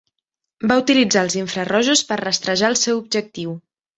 [0.71, 3.55] Va utilitzar els infrarojos per rastrejar el seu objectiu.